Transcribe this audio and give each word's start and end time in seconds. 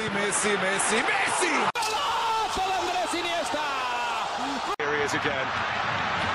Messi, 0.00 0.08
Messi, 0.08 0.56
Messi, 0.56 0.98
Messi! 1.02 1.52
Here 4.78 4.96
he 4.96 5.02
is 5.04 5.12
again. 5.12 5.46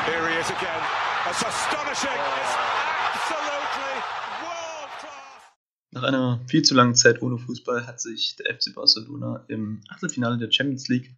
Here 0.05 0.29
he 0.29 0.35
is 0.37 0.49
again. 0.51 0.81
That's 1.25 1.41
astonishing. 1.41 2.13
It's 2.13 2.55
absolutely 3.09 3.95
world 4.43 4.91
class. 4.99 5.41
Nach 5.93 6.03
einer 6.03 6.41
viel 6.47 6.61
zu 6.61 6.75
langen 6.75 6.93
Zeit 6.93 7.23
ohne 7.23 7.39
Fußball 7.39 7.87
hat 7.87 7.99
sich 7.99 8.35
der 8.35 8.55
FC 8.55 8.75
Barcelona 8.75 9.43
im 9.47 9.81
Achtelfinale 9.89 10.37
der 10.37 10.51
Champions 10.51 10.87
League 10.87 11.15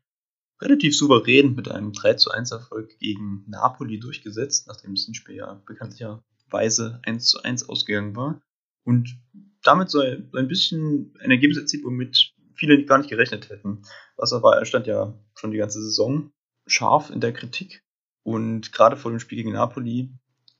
relativ 0.61 0.98
souverän 0.98 1.54
mit 1.54 1.70
einem 1.70 1.91
3 1.91 2.14
zu 2.14 2.32
1 2.32 2.52
Erfolg 2.52 2.98
gegen 3.00 3.43
Napoli 3.48 4.00
durchgesetzt, 4.00 4.68
nachdem 4.68 4.95
das 4.95 5.04
Hinspiel 5.04 5.36
ja 5.36 5.61
bekanntlicherweise 5.66 7.02
1 7.04 7.27
zu 7.27 7.43
1 7.43 7.68
ausgegangen 7.68 8.16
war. 8.16 8.41
Und 8.86 9.20
damit 9.64 9.89
so 9.89 10.00
ein 10.00 10.48
bisschen 10.48 11.14
ein 11.20 11.32
Ergebnis 11.32 11.57
erzielt, 11.57 11.84
womit 11.84 12.34
viele 12.58 12.84
gar 12.86 12.98
nicht 12.98 13.10
gerechnet 13.10 13.50
hätten. 13.50 13.84
Wasser 14.16 14.43
war, 14.43 14.64
stand 14.65 14.88
ja 14.88 15.14
schon 15.36 15.52
die 15.52 15.57
ganze 15.57 15.82
Saison 15.82 16.32
scharf 16.65 17.10
in 17.10 17.21
der 17.21 17.34
Kritik. 17.34 17.84
Und 18.24 18.74
gerade 18.74 18.98
vor 18.98 19.11
dem 19.11 19.20
Spiel 19.20 19.38
gegen 19.38 19.54
Napoli, 19.54 20.10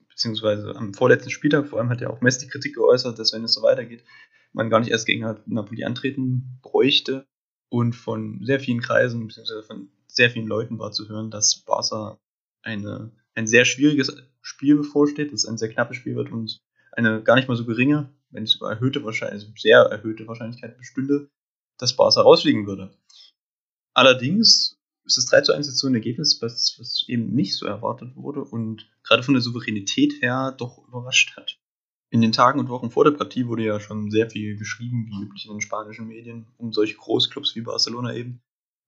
beziehungsweise 0.08 0.74
am 0.74 0.94
vorletzten 0.94 1.30
Spieltag, 1.30 1.66
vor 1.66 1.78
allem 1.78 1.90
hat 1.90 2.00
ja 2.00 2.08
auch 2.08 2.20
Messi 2.20 2.46
die 2.46 2.50
Kritik 2.50 2.76
geäußert, 2.76 3.18
dass 3.18 3.32
wenn 3.32 3.44
es 3.44 3.52
so 3.52 3.62
weitergeht, 3.62 4.04
man 4.52 4.70
gar 4.70 4.80
nicht 4.80 4.90
erst 4.90 5.06
gegen 5.06 5.26
Napoli 5.46 5.84
antreten 5.84 6.58
bräuchte. 6.62 7.26
Und 7.70 7.92
von 7.92 8.42
sehr 8.44 8.60
vielen 8.60 8.80
Kreisen, 8.80 9.26
beziehungsweise 9.26 9.62
von 9.62 9.90
sehr 10.06 10.30
vielen 10.30 10.46
Leuten 10.46 10.78
war 10.78 10.90
zu 10.90 11.08
hören, 11.08 11.30
dass 11.30 11.64
Barca 11.66 12.18
eine, 12.62 13.12
ein 13.34 13.46
sehr 13.46 13.66
schwieriges 13.66 14.16
Spiel 14.40 14.76
bevorsteht, 14.76 15.32
dass 15.32 15.44
es 15.44 15.48
ein 15.48 15.58
sehr 15.58 15.68
knappes 15.68 15.98
Spiel 15.98 16.16
wird 16.16 16.32
und 16.32 16.62
eine 16.92 17.22
gar 17.22 17.36
nicht 17.36 17.48
mal 17.48 17.56
so 17.56 17.66
geringe, 17.66 18.08
wenn 18.30 18.42
nicht 18.44 18.52
sogar 18.52 18.72
erhöhte 18.72 19.04
Wahrscheinlichkeit, 19.04 19.50
also 19.50 19.60
sehr 19.60 19.80
erhöhte 19.80 20.26
Wahrscheinlichkeit 20.26 20.78
bestünde, 20.78 21.28
dass 21.78 21.96
Barca 21.96 22.20
rausfliegen 22.20 22.66
würde. 22.66 22.90
Allerdings 23.94 24.78
ist 25.04 25.16
das 25.16 25.26
3 25.26 25.40
zu 25.40 25.52
1 25.52 25.66
jetzt 25.66 25.78
so 25.78 25.86
ein 25.86 25.94
Ergebnis, 25.94 26.40
was, 26.42 26.76
was 26.78 27.04
eben 27.08 27.34
nicht 27.34 27.56
so 27.56 27.66
erwartet 27.66 28.14
wurde 28.14 28.44
und 28.44 28.90
gerade 29.02 29.22
von 29.22 29.34
der 29.34 29.40
Souveränität 29.40 30.20
her 30.20 30.54
doch 30.56 30.86
überrascht 30.86 31.36
hat. 31.36 31.58
In 32.10 32.20
den 32.20 32.32
Tagen 32.32 32.60
und 32.60 32.68
Wochen 32.68 32.90
vor 32.90 33.04
der 33.04 33.12
Partie 33.12 33.46
wurde 33.46 33.64
ja 33.64 33.80
schon 33.80 34.10
sehr 34.10 34.30
viel 34.30 34.56
geschrieben, 34.56 35.06
wie 35.06 35.24
üblich 35.24 35.46
in 35.46 35.52
den 35.52 35.60
spanischen 35.60 36.08
Medien, 36.08 36.46
um 36.56 36.72
solche 36.72 36.96
Großclubs 36.96 37.54
wie 37.54 37.60
Barcelona 37.62 38.14
eben. 38.14 38.40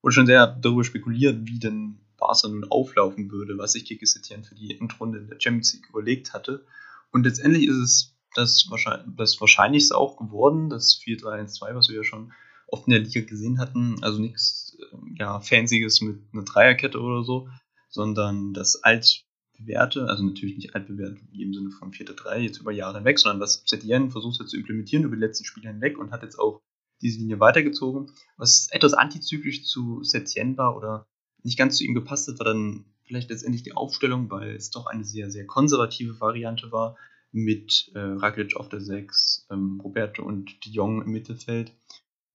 Wurde 0.02 0.14
schon 0.14 0.26
sehr 0.26 0.46
darüber 0.46 0.84
spekuliert, 0.84 1.46
wie 1.46 1.58
denn 1.58 2.00
Barca 2.16 2.48
nun 2.48 2.64
auflaufen 2.70 3.30
würde, 3.30 3.58
was 3.58 3.72
sich 3.72 3.84
Kike 3.84 4.06
Setien 4.06 4.44
für 4.44 4.54
die 4.54 4.78
Endrunde 4.78 5.18
in 5.18 5.28
der 5.28 5.40
Champions 5.40 5.74
League 5.74 5.88
überlegt 5.90 6.32
hatte. 6.32 6.64
Und 7.10 7.24
letztendlich 7.24 7.66
ist 7.66 7.76
es 7.76 8.16
das, 8.34 8.66
wahrscheinlich, 8.70 9.06
das 9.16 9.40
Wahrscheinlichste 9.40 9.96
auch 9.96 10.16
geworden, 10.16 10.70
das 10.70 10.98
4-3-1-2, 11.04 11.74
was 11.74 11.88
wir 11.88 11.96
ja 11.96 12.04
schon 12.04 12.32
oft 12.70 12.86
in 12.86 12.92
der 12.92 13.00
Liga 13.00 13.20
gesehen 13.22 13.58
hatten. 13.58 14.02
Also 14.02 14.20
nichts 14.20 14.76
ja, 15.16 15.40
Fancyes 15.40 16.00
mit 16.00 16.18
einer 16.32 16.44
Dreierkette 16.44 17.00
oder 17.00 17.24
so, 17.24 17.48
sondern 17.88 18.52
das 18.52 18.82
alt 18.82 19.24
bewährte, 19.58 20.08
also 20.08 20.24
natürlich 20.24 20.56
nicht 20.56 20.74
altbewährt 20.74 21.18
im 21.32 21.52
Sinne 21.52 21.70
von 21.70 21.92
4-3 21.92 22.38
jetzt 22.38 22.58
über 22.58 22.72
Jahre 22.72 22.98
hinweg, 22.98 23.18
sondern 23.18 23.40
was 23.40 23.62
Setien 23.66 24.10
versucht 24.10 24.40
hat 24.40 24.48
zu 24.48 24.56
implementieren 24.56 25.04
über 25.04 25.16
die 25.16 25.20
letzten 25.20 25.44
Spiele 25.44 25.68
hinweg 25.68 25.98
und 25.98 26.12
hat 26.12 26.22
jetzt 26.22 26.38
auch 26.38 26.60
diese 27.02 27.18
Linie 27.18 27.40
weitergezogen. 27.40 28.10
Was 28.36 28.68
etwas 28.70 28.94
antizyklisch 28.94 29.64
zu 29.64 30.02
Setien 30.02 30.56
war 30.56 30.76
oder 30.76 31.06
nicht 31.42 31.58
ganz 31.58 31.76
zu 31.76 31.84
ihm 31.84 31.94
gepasst 31.94 32.28
hat, 32.28 32.38
war 32.38 32.46
dann 32.46 32.84
vielleicht 33.04 33.30
letztendlich 33.30 33.62
die 33.62 33.72
Aufstellung, 33.72 34.30
weil 34.30 34.54
es 34.54 34.70
doch 34.70 34.86
eine 34.86 35.04
sehr, 35.04 35.30
sehr 35.30 35.46
konservative 35.46 36.20
Variante 36.20 36.70
war 36.72 36.96
mit 37.32 37.90
äh, 37.94 37.98
Rakic 37.98 38.56
auf 38.56 38.68
der 38.68 38.80
6, 38.80 39.46
ähm, 39.50 39.80
Roberto 39.82 40.22
und 40.22 40.64
de 40.64 40.72
Jong 40.72 41.02
im 41.02 41.10
Mittelfeld 41.12 41.72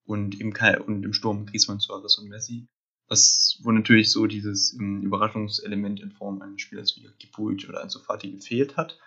und 0.05 0.39
im, 0.39 0.53
und 0.85 1.03
im 1.03 1.13
Sturm 1.13 1.45
Griezmann, 1.45 1.79
Suarez 1.79 2.17
und 2.17 2.29
Messi 2.29 2.67
was, 3.07 3.59
wo 3.61 3.71
natürlich 3.71 4.11
so 4.11 4.25
dieses 4.25 4.73
ähm, 4.73 5.01
Überraschungselement 5.03 5.99
in 5.99 6.11
Form 6.11 6.41
eines 6.41 6.61
Spielers 6.61 6.95
wie 6.95 7.07
Gipuic 7.19 7.67
oder 7.69 7.81
Ansu 7.81 7.99
Fati 7.99 8.31
gefehlt 8.31 8.77
hat. 8.77 8.99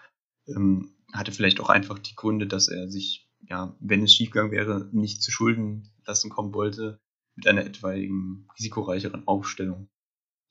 Ähm, 0.47 0.95
hatte 1.13 1.33
vielleicht 1.33 1.61
auch 1.61 1.69
einfach 1.69 1.99
die 1.99 2.15
Gründe, 2.15 2.47
dass 2.47 2.69
er 2.69 2.89
sich, 2.89 3.29
ja, 3.49 3.75
wenn 3.81 4.03
es 4.03 4.15
schiefgegangen 4.15 4.53
wäre, 4.53 4.89
nicht 4.93 5.23
zu 5.23 5.31
Schulden 5.31 5.91
lassen 6.07 6.31
kommen 6.31 6.55
wollte 6.55 7.01
mit 7.35 7.47
einer 7.47 7.65
etwaigen 7.65 8.49
risikoreicheren 8.59 9.27
Aufstellung. 9.27 9.89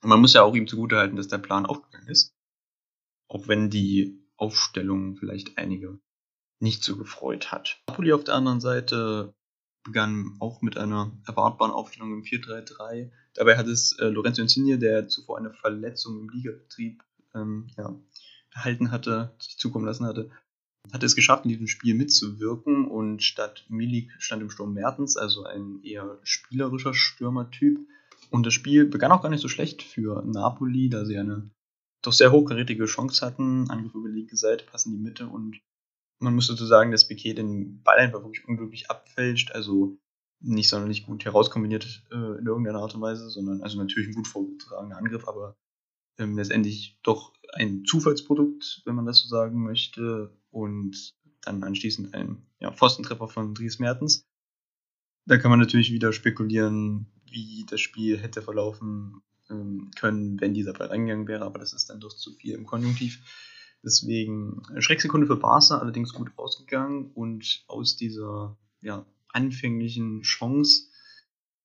Und 0.04 0.10
man 0.10 0.22
muss 0.22 0.34
ja 0.34 0.44
auch 0.44 0.56
ihm 0.56 0.68
zugutehalten, 0.68 1.18
dass 1.18 1.28
der 1.28 1.38
Plan 1.38 1.66
aufgegangen 1.66 2.08
ist. 2.08 2.36
Auch 3.28 3.48
wenn 3.48 3.70
die 3.70 4.20
Aufstellung 4.38 5.16
vielleicht 5.18 5.58
einige 5.58 6.00
nicht 6.60 6.84
so 6.84 6.98
gefreut 6.98 7.52
hat. 7.52 7.82
Napoli 7.88 8.14
auf 8.14 8.24
der 8.24 8.36
anderen 8.36 8.62
Seite 8.62 9.34
begann 9.84 10.36
auch 10.40 10.62
mit 10.62 10.78
einer 10.78 11.12
erwartbaren 11.26 11.72
Aufstellung 11.72 12.14
im 12.14 12.24
4-3-3. 12.24 13.10
Dabei 13.34 13.58
hat 13.58 13.68
es 13.68 13.98
äh, 14.00 14.08
Lorenzo 14.08 14.42
Insigne, 14.42 14.78
der 14.78 15.08
zuvor 15.08 15.38
eine 15.38 15.54
Verletzung 15.54 16.20
im 16.20 16.30
Ligabetrieb 16.30 17.04
ähm, 17.34 17.68
ja, 17.78 17.96
erhalten 18.54 18.92
hatte, 18.92 19.36
sich 19.40 19.58
zukommen 19.58 19.86
lassen 19.86 20.06
hatte, 20.06 20.30
hatte 20.92 21.06
es 21.06 21.16
geschafft, 21.16 21.46
in 21.46 21.50
diesem 21.50 21.68
Spiel 21.68 21.96
mitzuwirken 21.96 22.88
und 22.88 23.24
statt 23.24 23.66
Milik 23.70 24.12
stand 24.20 24.42
im 24.42 24.50
Sturm 24.50 24.74
Mertens, 24.74 25.18
also 25.18 25.44
ein 25.44 25.82
eher 25.84 26.20
spielerischer 26.24 26.94
Stürmertyp. 26.94 27.80
Und 28.30 28.46
das 28.46 28.54
Spiel 28.54 28.86
begann 28.86 29.12
auch 29.12 29.22
gar 29.22 29.30
nicht 29.30 29.42
so 29.42 29.48
schlecht 29.48 29.84
für 29.84 30.24
Napoli, 30.26 30.90
da 30.90 31.06
sie 31.06 31.18
eine 31.18 31.50
doch 32.02 32.14
sehr 32.14 32.32
hochkarätige 32.32 32.86
Chance 32.86 33.26
hatten. 33.26 33.70
Angriff 33.70 33.94
über 33.96 34.10
die 34.10 34.16
linke 34.16 34.38
Seite, 34.38 34.66
passen 34.66 34.92
die 34.92 34.98
Mitte 34.98 35.28
und 35.28 35.60
man 36.20 36.36
muss 36.36 36.48
dazu 36.48 36.66
sagen, 36.66 36.92
dass 36.92 37.08
Piquet 37.08 37.36
den 37.36 37.82
Ball 37.84 37.98
einfach 37.98 38.24
wirklich 38.24 38.48
unglücklich 38.48 38.90
abfälscht, 38.90 39.52
also 39.52 39.98
nicht 40.40 40.70
sonderlich 40.70 41.06
gut 41.06 41.26
herauskombiniert 41.26 42.04
äh, 42.12 42.40
in 42.40 42.46
irgendeiner 42.46 42.80
Art 42.80 42.96
und 42.96 43.02
Weise, 43.02 43.30
sondern 43.30 43.62
also 43.62 43.78
natürlich 43.78 44.10
ein 44.10 44.16
gut 44.16 44.28
vorgetragener 44.28 44.98
Angriff, 44.98 45.28
aber 45.28 45.56
ähm, 46.18 46.38
letztendlich 46.38 46.98
doch 47.04 47.34
ein 47.54 47.86
Zufallsprodukt, 47.86 48.82
wenn 48.86 48.96
man 48.96 49.06
das 49.06 49.20
so 49.20 49.28
sagen 49.28 49.64
möchte, 49.64 50.32
und 50.52 51.14
dann 51.42 51.64
anschließend 51.64 52.14
ein 52.14 52.46
ja, 52.60 52.72
Pfostentreffer 52.72 53.28
von 53.28 53.54
Dries 53.54 53.80
Mertens. 53.80 54.26
Da 55.26 55.38
kann 55.38 55.52
man 55.52 55.60
natürlich 55.60 55.92
wieder 55.92 56.14
spekulieren, 56.14 57.08
wie 57.26 57.66
das 57.70 57.82
Spiel 57.82 58.18
hätte 58.18 58.42
verlaufen 58.42 59.22
ähm, 59.50 59.92
können, 59.96 60.40
wenn 60.40 60.54
dieser 60.54 60.74
Ball 60.74 60.88
reingegangen 60.88 61.28
wäre, 61.28 61.46
aber 61.46 61.60
das 61.60 61.74
ist 61.74 61.90
dann 61.90 62.00
doch 62.00 62.14
zu 62.14 62.34
viel 62.34 62.54
im 62.54 62.66
Konjunktiv. 62.66 63.22
Deswegen 63.88 64.64
Schrecksekunde 64.80 65.28
für 65.28 65.38
Barca, 65.38 65.78
allerdings 65.78 66.12
gut 66.12 66.30
ausgegangen 66.36 67.10
und 67.14 67.64
aus 67.68 67.96
dieser 67.96 68.58
ja, 68.82 69.06
anfänglichen 69.30 70.24
Chance 70.24 70.90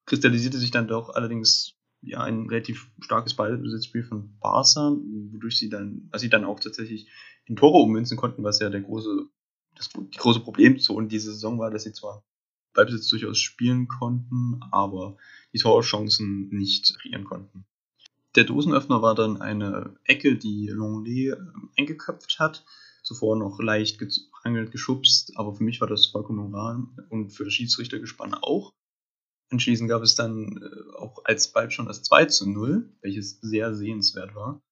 kristallisierte 0.07 0.59
sich 0.59 0.71
dann 0.71 0.87
doch 0.87 1.17
allerdings 1.17 1.75
ja, 2.01 2.21
ein 2.21 2.49
relativ 2.49 2.89
starkes 3.01 3.35
Ballbesitzspiel 3.35 4.05
von 4.05 4.39
Barca, 4.39 4.97
wodurch 5.33 5.59
sie 5.59 5.69
dann, 5.69 6.09
was 6.13 6.21
sie 6.21 6.29
dann 6.29 6.45
auch 6.45 6.61
tatsächlich 6.61 7.09
in 7.47 7.57
Tore 7.57 7.83
ummünzen 7.83 8.17
konnten, 8.17 8.45
was 8.45 8.61
ja 8.61 8.71
der 8.71 8.83
große, 8.83 9.27
das 9.75 9.89
die 9.89 10.19
große 10.19 10.41
Problemzone 10.41 11.09
diese 11.09 11.33
Saison 11.33 11.59
war, 11.59 11.73
dass 11.73 11.83
sie 11.83 11.93
zwar 11.93 12.25
Ballbesitz 12.73 13.09
durchaus 13.09 13.41
spielen 13.41 13.89
konnten, 13.89 14.61
aber 14.71 15.17
die 15.53 15.59
Torchancen 15.59 16.51
nicht 16.51 16.97
kreieren 17.01 17.25
konnten. 17.25 17.65
Der 18.35 18.45
Dosenöffner 18.45 19.03
war 19.03 19.15
dann 19.15 19.41
eine 19.41 19.95
Ecke, 20.05 20.37
die 20.37 20.69
Longley 20.69 21.31
ähm, 21.31 21.71
eingeköpft 21.77 22.39
hat. 22.39 22.65
Zuvor 23.03 23.37
noch 23.37 23.61
leicht 23.61 23.99
gehangelt, 23.99 24.71
geschubst, 24.71 25.33
aber 25.37 25.55
für 25.55 25.65
mich 25.65 25.81
war 25.81 25.89
das 25.89 26.07
vollkommen 26.07 26.39
normal 26.39 26.85
und 27.11 27.31
für 27.31 27.45
das 27.45 27.53
Schiedsrichtergespann 27.53 28.35
auch. 28.35 28.73
Anschließend 29.51 29.89
gab 29.89 30.03
es 30.03 30.15
dann 30.15 30.63
äh, 30.63 30.97
auch 30.99 31.25
als 31.25 31.53
bald 31.53 31.73
schon 31.73 31.87
das 31.87 32.03
2 32.05 32.27
zu 32.27 32.49
0, 32.49 32.89
welches 33.03 33.41
sehr 33.41 33.75
sehenswert 33.75 34.35
war. 34.35 34.63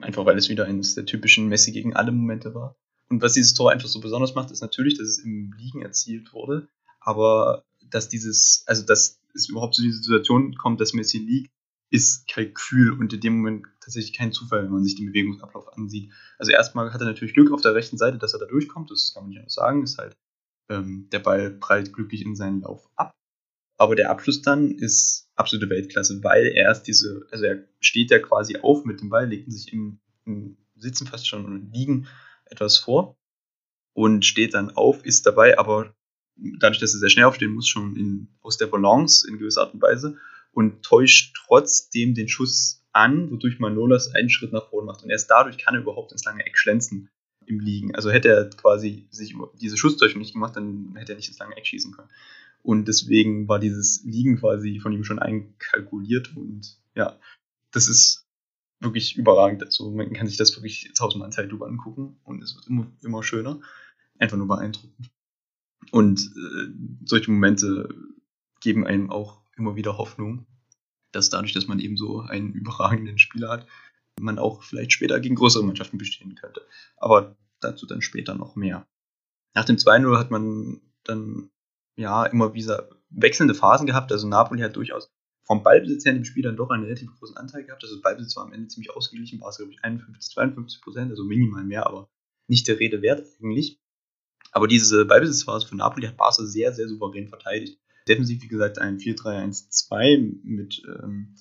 Einfach 0.00 0.26
weil 0.26 0.36
es 0.36 0.50
wieder 0.50 0.66
eines 0.66 0.94
der 0.94 1.06
typischen 1.06 1.48
Messi 1.48 1.72
gegen 1.72 1.96
alle 1.96 2.12
Momente 2.12 2.54
war. 2.54 2.76
Und 3.08 3.22
was 3.22 3.32
dieses 3.32 3.54
Tor 3.54 3.72
einfach 3.72 3.88
so 3.88 4.00
besonders 4.00 4.34
macht, 4.34 4.50
ist 4.50 4.60
natürlich, 4.60 4.98
dass 4.98 5.08
es 5.08 5.18
im 5.18 5.52
Liegen 5.56 5.80
erzielt 5.80 6.32
wurde, 6.34 6.68
aber 7.00 7.64
dass 7.90 8.08
dieses, 8.08 8.62
also 8.66 8.84
dass 8.84 9.20
es 9.34 9.48
überhaupt 9.48 9.74
zu 9.74 9.82
dieser 9.82 10.02
Situation 10.02 10.54
kommt, 10.56 10.80
dass 10.80 10.92
Messi 10.92 11.18
liegt, 11.18 11.50
ist 11.90 12.28
Kalkül 12.28 12.92
und 12.92 13.12
in 13.12 13.20
dem 13.20 13.36
Moment 13.38 13.66
tatsächlich 13.80 14.16
kein 14.16 14.32
Zufall, 14.32 14.64
wenn 14.64 14.72
man 14.72 14.84
sich 14.84 14.96
den 14.96 15.06
Bewegungsablauf 15.06 15.72
ansieht. 15.76 16.12
Also 16.38 16.52
erstmal 16.52 16.92
hat 16.92 17.00
er 17.00 17.06
natürlich 17.06 17.34
Glück 17.34 17.50
auf 17.52 17.62
der 17.62 17.74
rechten 17.74 17.96
Seite, 17.96 18.18
dass 18.18 18.34
er 18.34 18.40
da 18.40 18.46
durchkommt, 18.46 18.90
das 18.90 19.12
kann 19.14 19.24
man 19.24 19.30
nicht 19.30 19.38
anders 19.38 19.54
sagen, 19.54 19.82
ist 19.82 19.98
halt, 19.98 20.16
ähm, 20.70 21.08
der 21.10 21.20
Ball 21.20 21.50
prallt 21.50 21.92
glücklich 21.92 22.24
in 22.24 22.36
seinen 22.36 22.60
Lauf 22.60 22.88
ab. 22.96 23.12
Aber 23.78 23.94
der 23.94 24.10
Abschluss 24.10 24.42
dann 24.42 24.72
ist 24.72 25.30
absolute 25.36 25.70
Weltklasse, 25.70 26.22
weil 26.22 26.46
er 26.46 26.64
erst 26.64 26.88
diese, 26.88 27.26
also 27.30 27.44
er 27.44 27.64
steht 27.80 28.10
ja 28.10 28.18
quasi 28.18 28.58
auf 28.58 28.84
mit 28.84 29.00
dem 29.00 29.08
Ball, 29.08 29.28
legt 29.28 29.50
sich 29.52 29.72
im, 29.72 30.00
im 30.24 30.58
Sitzen 30.76 31.06
fast 31.06 31.28
schon 31.28 31.44
und 31.44 31.72
liegen 31.72 32.08
etwas 32.46 32.76
vor 32.76 33.16
und 33.94 34.24
steht 34.24 34.54
dann 34.54 34.70
auf, 34.70 35.04
ist 35.04 35.26
dabei, 35.26 35.58
aber 35.58 35.94
dadurch, 36.36 36.80
dass 36.80 36.94
er 36.94 37.00
sehr 37.00 37.10
schnell 37.10 37.24
aufstehen 37.24 37.52
muss, 37.52 37.68
schon 37.68 37.96
in, 37.96 38.28
aus 38.42 38.58
der 38.58 38.66
Balance 38.66 39.26
in 39.28 39.38
gewisser 39.38 39.62
Art 39.62 39.74
und 39.74 39.82
Weise 39.82 40.18
und 40.52 40.82
täuscht 40.82 41.36
trotzdem 41.46 42.14
den 42.14 42.28
Schuss 42.28 42.84
an, 42.92 43.30
wodurch 43.30 43.58
Manolas 43.58 44.14
einen 44.14 44.30
Schritt 44.30 44.52
nach 44.52 44.68
vorne 44.68 44.86
macht. 44.86 45.02
Und 45.02 45.10
erst 45.10 45.30
dadurch 45.30 45.58
kann 45.58 45.74
er 45.74 45.82
überhaupt 45.82 46.12
ins 46.12 46.24
lange 46.24 46.44
Eck 46.44 46.58
schlänzen 46.58 47.10
im 47.46 47.60
Liegen. 47.60 47.94
Also 47.94 48.10
hätte 48.10 48.28
er 48.28 48.50
quasi 48.50 49.06
sich 49.10 49.34
diese 49.60 49.76
Schusstäuschung 49.76 50.20
nicht 50.20 50.34
gemacht, 50.34 50.56
dann 50.56 50.94
hätte 50.96 51.12
er 51.12 51.16
nicht 51.16 51.28
ins 51.28 51.38
lange 51.38 51.56
Eck 51.56 51.66
schießen 51.66 51.92
können. 51.92 52.10
Und 52.62 52.88
deswegen 52.88 53.48
war 53.48 53.58
dieses 53.58 54.02
Liegen 54.04 54.38
quasi 54.38 54.80
von 54.80 54.92
ihm 54.92 55.04
schon 55.04 55.18
einkalkuliert. 55.18 56.36
Und 56.36 56.78
ja, 56.94 57.18
das 57.70 57.88
ist 57.88 58.26
wirklich 58.80 59.16
überragend. 59.16 59.62
Also 59.64 59.90
man 59.90 60.12
kann 60.12 60.26
sich 60.26 60.36
das 60.36 60.54
wirklich 60.56 60.92
tausendmal 60.94 61.30
Zeit 61.30 61.50
angucken 61.52 62.18
und 62.24 62.42
es 62.42 62.54
wird 62.54 62.66
immer, 62.66 62.90
immer 63.02 63.22
schöner. 63.22 63.60
Einfach 64.18 64.36
nur 64.36 64.48
beeindruckend. 64.48 65.10
Und 65.90 66.20
äh, 66.20 66.72
solche 67.04 67.30
Momente 67.30 67.88
geben 68.60 68.86
einem 68.86 69.10
auch 69.10 69.40
immer 69.58 69.76
wieder 69.76 69.98
Hoffnung, 69.98 70.46
dass 71.12 71.30
dadurch, 71.30 71.52
dass 71.52 71.66
man 71.66 71.80
eben 71.80 71.96
so 71.96 72.20
einen 72.20 72.52
überragenden 72.52 73.18
Spieler 73.18 73.48
hat, 73.48 73.66
man 74.20 74.38
auch 74.38 74.62
vielleicht 74.62 74.92
später 74.92 75.20
gegen 75.20 75.36
größere 75.36 75.64
Mannschaften 75.64 75.98
bestehen 75.98 76.34
könnte. 76.34 76.62
Aber 76.96 77.36
dazu 77.60 77.86
dann 77.86 78.02
später 78.02 78.34
noch 78.34 78.56
mehr. 78.56 78.86
Nach 79.54 79.64
dem 79.64 79.76
2-0 79.76 80.18
hat 80.18 80.30
man 80.30 80.80
dann 81.04 81.50
ja 81.96 82.24
immer 82.26 82.54
wieder 82.54 82.88
wechselnde 83.10 83.54
Phasen 83.54 83.86
gehabt. 83.86 84.12
Also 84.12 84.28
Napoli 84.28 84.62
hat 84.62 84.76
durchaus 84.76 85.10
vom 85.44 85.62
Ballbesitz 85.62 86.04
her 86.04 86.12
dem 86.12 86.24
Spiel 86.24 86.42
dann 86.42 86.56
doch 86.56 86.70
einen 86.70 86.84
relativ 86.84 87.10
großen 87.18 87.36
Anteil 87.36 87.64
gehabt. 87.64 87.82
Also 87.82 88.00
Ballbesitz 88.00 88.36
war 88.36 88.44
am 88.44 88.52
Ende 88.52 88.68
ziemlich 88.68 88.94
ausgeglichen, 88.94 89.40
war 89.40 89.48
es 89.48 89.56
glaube 89.56 89.72
ich 89.72 89.82
51, 89.82 90.34
52 90.34 90.82
Prozent, 90.82 91.10
also 91.10 91.24
minimal 91.24 91.64
mehr, 91.64 91.86
aber 91.86 92.10
nicht 92.48 92.68
der 92.68 92.78
Rede 92.78 93.02
wert 93.02 93.26
eigentlich. 93.40 93.80
Aber 94.52 94.68
diese 94.68 95.04
Ballbesitzphase 95.06 95.66
von 95.66 95.78
Napoli 95.78 96.06
hat 96.06 96.16
Barca 96.16 96.44
sehr, 96.44 96.72
sehr 96.72 96.88
souverän 96.88 97.28
verteidigt. 97.28 97.80
Defensiv, 98.08 98.42
wie 98.42 98.48
gesagt, 98.48 98.78
ein 98.78 98.98
4-3-1-2 98.98 100.40
mit, 100.42 100.82
ähm, 101.02 101.34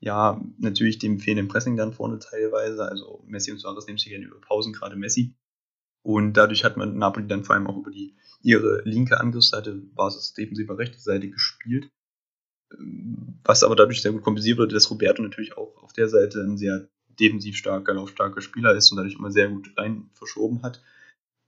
ja, 0.00 0.40
natürlich 0.58 0.98
dem 0.98 1.18
fehlenden 1.18 1.48
Pressing 1.48 1.76
dann 1.76 1.92
vorne 1.92 2.18
teilweise. 2.18 2.88
Also 2.88 3.22
Messi 3.26 3.50
und 3.52 3.58
Suarez 3.58 3.86
nehmen 3.86 3.98
sich 3.98 4.08
gerne 4.08 4.26
über 4.26 4.40
Pausen, 4.40 4.72
gerade 4.72 4.96
Messi. 4.96 5.34
Und 6.02 6.34
dadurch 6.34 6.64
hat 6.64 6.76
man 6.76 6.96
Napoli 6.96 7.26
dann 7.26 7.44
vor 7.44 7.54
allem 7.54 7.66
auch 7.66 7.76
über 7.76 7.90
die 7.90 8.16
ihre 8.42 8.82
linke 8.84 9.20
Angriffsseite, 9.20 9.74
Basis 9.74 10.32
defensiver 10.32 10.78
rechte 10.78 10.98
Seite 10.98 11.28
gespielt. 11.28 11.90
Was 13.44 13.62
aber 13.62 13.76
dadurch 13.76 14.00
sehr 14.00 14.12
gut 14.12 14.22
kompensiert 14.22 14.58
wurde, 14.58 14.74
dass 14.74 14.90
Roberto 14.90 15.22
natürlich 15.22 15.56
auch 15.56 15.82
auf 15.82 15.92
der 15.92 16.08
Seite 16.08 16.40
ein 16.42 16.56
sehr 16.56 16.88
defensiv 17.18 17.56
starker, 17.56 17.92
laufstarker 17.92 18.40
Spieler 18.40 18.74
ist 18.74 18.90
und 18.90 18.96
dadurch 18.96 19.16
immer 19.16 19.30
sehr 19.30 19.48
gut 19.48 19.72
rein 19.76 20.08
verschoben 20.14 20.62
hat. 20.62 20.80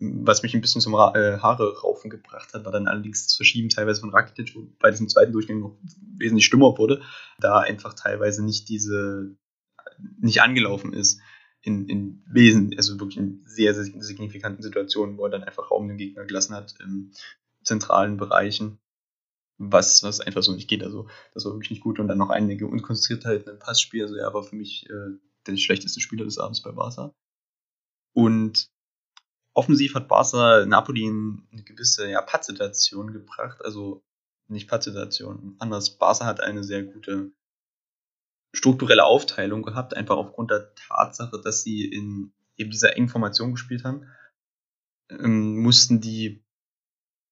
Was 0.04 0.42
mich 0.42 0.54
ein 0.54 0.60
bisschen 0.60 0.80
zum 0.80 0.94
Ra 0.94 1.14
äh, 1.14 1.38
Haare 1.38 1.78
raufen 1.80 2.10
gebracht 2.10 2.52
hat, 2.54 2.64
war 2.64 2.72
dann 2.72 2.88
allerdings 2.88 3.26
das 3.26 3.36
Verschieben 3.36 3.68
teilweise 3.68 4.00
von 4.00 4.10
Rakitic, 4.10 4.54
wobei 4.56 4.90
das 4.90 4.98
im 4.98 5.08
zweiten 5.08 5.32
Durchgang 5.32 5.60
noch 5.60 5.76
wesentlich 6.16 6.46
schlimmer 6.46 6.76
wurde, 6.76 7.02
da 7.38 7.58
einfach 7.58 7.94
teilweise 7.94 8.44
nicht 8.44 8.68
diese, 8.68 9.36
nicht 10.18 10.42
angelaufen 10.42 10.92
ist 10.92 11.20
in, 11.60 11.88
in 11.88 12.24
Wesen, 12.26 12.74
also 12.76 12.98
wirklich 12.98 13.18
in 13.18 13.42
sehr, 13.46 13.74
sehr 13.74 13.84
signifikanten 14.02 14.62
Situationen, 14.62 15.16
wo 15.16 15.24
er 15.24 15.30
dann 15.30 15.44
einfach 15.44 15.70
Raum 15.70 15.86
dem 15.86 15.98
Gegner 15.98 16.24
gelassen 16.24 16.56
hat, 16.56 16.74
in 16.82 17.12
zentralen 17.62 18.16
Bereichen, 18.16 18.78
was, 19.58 20.02
was 20.02 20.20
einfach 20.20 20.42
so 20.42 20.52
nicht 20.52 20.68
geht. 20.68 20.82
Also, 20.82 21.08
das 21.34 21.44
war 21.44 21.52
wirklich 21.52 21.70
nicht 21.70 21.82
gut. 21.82 22.00
Und 22.00 22.08
dann 22.08 22.18
noch 22.18 22.30
einige 22.30 22.66
Unkonzentriertheiten 22.66 23.52
im 23.52 23.58
Passspiel. 23.60 24.02
Also, 24.02 24.16
er 24.16 24.34
war 24.34 24.42
für 24.42 24.56
mich 24.56 24.88
äh, 24.90 25.16
der 25.46 25.56
schlechteste 25.56 26.00
Spieler 26.00 26.24
des 26.24 26.38
Abends 26.38 26.62
bei 26.62 26.72
Barca. 26.72 27.14
Und 28.12 28.70
offensiv 29.54 29.94
hat 29.94 30.08
Barca 30.08 30.64
Napoli 30.66 31.04
in 31.04 31.46
eine 31.52 31.62
gewisse 31.62 32.08
ja, 32.08 32.22
Pattsituation 32.22 33.12
gebracht. 33.12 33.64
Also, 33.64 34.02
nicht 34.48 34.68
Pattsituation, 34.68 35.56
anders. 35.58 35.98
Barca 35.98 36.26
hat 36.26 36.40
eine 36.40 36.64
sehr 36.64 36.82
gute 36.82 37.32
strukturelle 38.54 39.04
Aufteilung 39.04 39.62
gehabt, 39.62 39.96
einfach 39.96 40.16
aufgrund 40.16 40.50
der 40.50 40.74
Tatsache, 40.74 41.40
dass 41.40 41.62
sie 41.62 41.84
in 41.84 42.32
eben 42.56 42.70
dieser 42.70 42.96
engen 42.96 43.08
Formation 43.08 43.52
gespielt 43.52 43.84
haben, 43.84 44.06
ähm, 45.08 45.58
mussten 45.62 46.00
die 46.00 46.42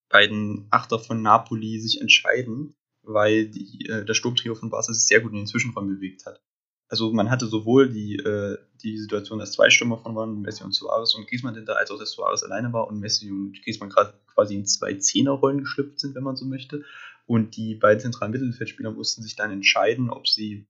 beiden 0.08 0.66
Achter 0.70 0.98
von 0.98 1.22
Napoli 1.22 1.78
sich 1.78 2.00
entscheiden, 2.00 2.74
weil 3.02 3.48
die, 3.48 3.86
äh, 3.86 4.04
der 4.04 4.14
Sturmtrio 4.14 4.54
von 4.54 4.70
Barca 4.70 4.92
sich 4.92 5.06
sehr 5.06 5.20
gut 5.20 5.32
in 5.32 5.38
den 5.38 5.46
Zwischenraum 5.46 5.88
bewegt 5.88 6.26
hat. 6.26 6.42
Also 6.90 7.12
man 7.12 7.30
hatte 7.30 7.46
sowohl 7.46 7.88
die, 7.88 8.16
äh, 8.16 8.58
die 8.82 8.98
Situation, 8.98 9.38
dass 9.38 9.52
zwei 9.52 9.70
Stürmer 9.70 9.98
von 9.98 10.16
waren, 10.16 10.42
Messi 10.42 10.64
und 10.64 10.74
Suarez 10.74 11.14
und 11.14 11.28
Griezmann 11.28 11.54
hinter, 11.54 11.78
als 11.78 11.92
auch 11.92 11.98
dass 11.98 12.10
Suarez 12.10 12.42
alleine 12.42 12.72
war 12.72 12.88
und 12.88 12.98
Messi 12.98 13.30
und 13.30 13.62
Griezmann 13.62 13.90
gerade 13.90 14.12
quasi 14.26 14.56
in 14.56 14.66
zwei 14.66 14.94
Zehnerrollen 14.94 15.60
geschlüpft 15.60 16.00
sind, 16.00 16.16
wenn 16.16 16.24
man 16.24 16.34
so 16.34 16.46
möchte. 16.46 16.84
Und 17.26 17.56
die 17.56 17.76
beiden 17.76 18.00
zentralen 18.00 18.32
Mittelfeldspieler 18.32 18.90
mussten 18.90 19.22
sich 19.22 19.36
dann 19.36 19.52
entscheiden, 19.52 20.10
ob 20.10 20.26
sie 20.26 20.66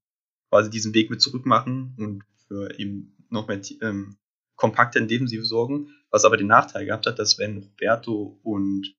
quasi 0.51 0.69
diesen 0.69 0.93
Weg 0.93 1.09
mit 1.09 1.23
zurück 1.23 1.47
machen 1.47 1.95
und 1.97 2.23
für 2.49 2.79
eben 2.79 3.17
noch 3.31 3.49
mehr 3.49 3.61
ähm, 3.81 4.19
kompakter 4.57 5.01
in 5.01 5.09
Defensive 5.09 5.47
sorgen, 5.47 5.89
was 6.11 6.27
aber 6.27 6.37
den 6.37 6.49
Nachteil 6.49 6.85
gehabt 6.85 7.07
hat, 7.07 7.19
dass 7.19 7.39
wenn 7.39 7.63
Roberto 7.63 8.39
und 8.43 8.95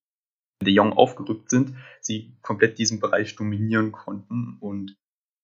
De 0.63 0.74
Jong 0.74 0.94
aufgerückt 0.94 1.51
sind, 1.51 1.75
sie 2.00 2.35
komplett 2.41 2.79
diesen 2.79 3.00
Bereich 3.00 3.35
dominieren 3.35 3.91
konnten 3.91 4.57
und 4.59 4.95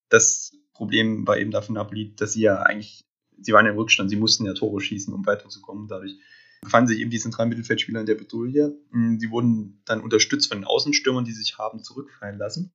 das 0.08 0.52
Problem 0.78 1.26
war 1.26 1.38
eben 1.38 1.50
dafür 1.50 1.74
Napoli, 1.74 2.14
dass 2.14 2.34
sie 2.34 2.42
ja 2.42 2.62
eigentlich, 2.62 3.04
sie 3.36 3.52
waren 3.52 3.66
im 3.66 3.74
Rückstand, 3.74 4.10
sie 4.10 4.16
mussten 4.16 4.46
ja 4.46 4.54
Tore 4.54 4.80
schießen, 4.80 5.12
um 5.12 5.26
weiterzukommen. 5.26 5.88
Dadurch 5.88 6.16
befanden 6.62 6.86
sich 6.86 7.00
eben 7.00 7.10
die 7.10 7.18
zentralen 7.18 7.48
Mittelfeldspieler 7.48 8.00
in 8.00 8.06
der 8.06 8.14
Bedouille. 8.14 8.78
Sie 9.18 9.30
wurden 9.30 9.82
dann 9.84 10.00
unterstützt 10.00 10.48
von 10.48 10.58
den 10.58 10.64
Außenstürmern, 10.64 11.24
die 11.24 11.32
sich 11.32 11.58
haben 11.58 11.82
zurückfallen 11.82 12.38
lassen. 12.38 12.72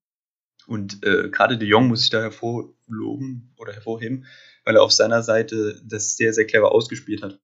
Und 0.67 1.01
äh, 1.05 1.29
gerade 1.29 1.57
de 1.57 1.67
Jong 1.67 1.87
muss 1.87 2.03
ich 2.03 2.09
da 2.09 2.21
hervorloben 2.21 3.53
oder 3.57 3.71
hervorheben, 3.71 4.25
weil 4.65 4.75
er 4.75 4.83
auf 4.83 4.91
seiner 4.91 5.23
Seite 5.23 5.81
das 5.85 6.17
sehr, 6.17 6.33
sehr 6.33 6.45
clever 6.45 6.73
ausgespielt 6.73 7.23
hat. 7.23 7.39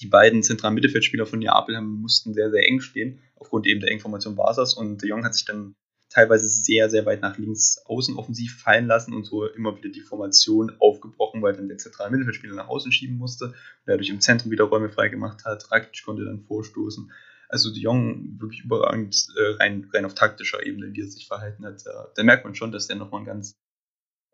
Die 0.00 0.06
beiden 0.06 0.42
zentralen 0.42 0.74
Mittelfeldspieler 0.74 1.26
von 1.26 1.40
Neapel 1.40 1.78
mussten 1.82 2.32
sehr, 2.32 2.50
sehr 2.50 2.66
eng 2.66 2.80
stehen, 2.80 3.20
aufgrund 3.36 3.66
eben 3.66 3.80
der 3.80 3.90
Engformation 3.90 4.34
Barsas. 4.34 4.72
Und 4.72 5.02
de 5.02 5.10
Jong 5.10 5.24
hat 5.26 5.34
sich 5.34 5.44
dann 5.44 5.74
teilweise 6.10 6.48
sehr, 6.48 6.90
sehr 6.90 7.06
weit 7.06 7.22
nach 7.22 7.38
links 7.38 7.82
außen 7.86 8.16
offensiv 8.16 8.60
fallen 8.60 8.86
lassen 8.86 9.14
und 9.14 9.24
so 9.24 9.46
immer 9.46 9.76
wieder 9.76 9.88
die 9.88 10.00
Formation 10.00 10.72
aufgebrochen, 10.80 11.40
weil 11.40 11.54
dann 11.54 11.68
der 11.68 11.78
zentrale 11.78 12.10
Mittelfeldspieler 12.10 12.56
nach 12.56 12.68
außen 12.68 12.90
schieben 12.90 13.16
musste 13.16 13.46
und 13.46 13.54
dadurch 13.86 14.10
im 14.10 14.20
Zentrum 14.20 14.50
wieder 14.50 14.64
Räume 14.64 14.90
freigemacht 14.90 15.44
hat. 15.44 15.70
Rakic 15.70 16.04
konnte 16.04 16.24
dann 16.24 16.42
vorstoßen. 16.42 17.10
Also 17.48 17.72
de 17.72 17.82
Jong 17.82 18.40
wirklich 18.40 18.64
überragend 18.64 19.26
äh, 19.36 19.62
rein, 19.62 19.88
rein 19.92 20.04
auf 20.04 20.14
taktischer 20.14 20.64
Ebene, 20.64 20.92
wie 20.92 21.00
er 21.00 21.06
sich 21.06 21.26
verhalten 21.26 21.64
hat. 21.64 21.84
Da, 21.86 22.12
da 22.14 22.22
merkt 22.22 22.44
man 22.44 22.54
schon, 22.54 22.72
dass 22.72 22.88
der 22.88 22.96
nochmal 22.96 23.22
ein 23.22 23.26
ganz, 23.26 23.56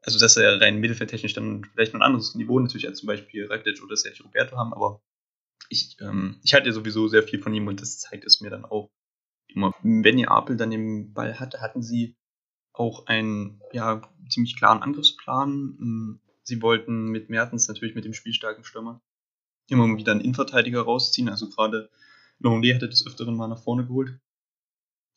also 0.02 0.18
dass 0.18 0.36
er 0.36 0.60
rein 0.60 0.80
mittelfeldtechnisch 0.80 1.34
dann 1.34 1.64
vielleicht 1.72 1.92
noch 1.92 2.00
ein 2.00 2.06
anderes 2.06 2.34
Niveau 2.34 2.58
natürlich 2.58 2.88
als 2.88 2.98
zum 2.98 3.06
Beispiel 3.06 3.46
Rakitic 3.46 3.82
oder 3.84 3.96
Sergio 3.96 4.26
Roberto 4.26 4.56
haben, 4.56 4.72
aber 4.72 5.02
ich, 5.68 5.96
ähm, 6.00 6.38
ich 6.42 6.54
halte 6.54 6.68
ja 6.68 6.72
sowieso 6.72 7.08
sehr 7.08 7.22
viel 7.22 7.40
von 7.40 7.52
ihm 7.54 7.66
und 7.66 7.80
das 7.80 7.98
zeigt 7.98 8.24
es 8.24 8.40
mir 8.40 8.50
dann 8.50 8.64
auch 8.64 8.90
immer. 9.48 9.74
Wenn 9.82 10.18
ihr 10.18 10.30
Apel 10.30 10.56
dann 10.56 10.70
den 10.70 11.12
Ball 11.12 11.38
hatte, 11.38 11.60
hatten 11.60 11.82
sie 11.82 12.16
auch 12.72 13.06
einen 13.06 13.60
ja, 13.72 14.02
ziemlich 14.28 14.56
klaren 14.56 14.82
Angriffsplan. 14.82 15.78
Ähm, 15.80 16.20
sie 16.42 16.62
wollten 16.62 17.08
mit 17.08 17.30
Mertens 17.30 17.68
natürlich 17.68 17.94
mit 17.94 18.04
dem 18.04 18.12
spielstarken 18.12 18.64
Stürmer 18.64 19.00
immer 19.68 19.96
wieder 19.96 20.12
einen 20.12 20.20
Innenverteidiger 20.20 20.82
rausziehen, 20.82 21.28
also 21.28 21.48
gerade 21.48 21.90
Longley 22.38 22.72
hatte 22.72 22.88
des 22.88 23.06
Öfteren 23.06 23.36
mal 23.36 23.48
nach 23.48 23.62
vorne 23.62 23.86
geholt. 23.86 24.18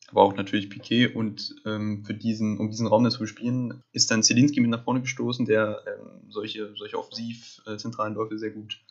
Aber 0.08 0.22
auch 0.22 0.34
natürlich 0.34 0.70
Piquet 0.70 1.14
und 1.14 1.54
ähm, 1.64 2.04
für 2.04 2.14
diesen, 2.14 2.58
um 2.58 2.68
diesen 2.70 2.88
Raum 2.88 3.08
zu 3.10 3.20
bespielen, 3.20 3.84
ist 3.92 4.10
dann 4.10 4.24
Zelinski 4.24 4.60
mit 4.60 4.70
nach 4.70 4.82
vorne 4.82 5.02
gestoßen, 5.02 5.46
der 5.46 5.84
ähm, 5.86 6.30
solche, 6.30 6.74
solche 6.74 6.98
offensiv 6.98 7.60
äh, 7.66 7.76
zentralen 7.76 8.14
Läufe 8.14 8.36
sehr 8.36 8.50
gut 8.50 8.82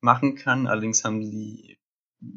machen 0.00 0.34
kann. 0.34 0.66
Allerdings 0.66 1.04
haben 1.04 1.24
sie, 1.24 1.78